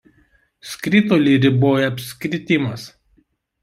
Skritulį 0.69 1.37
riboja 1.45 1.93
apskritimas. 1.93 2.93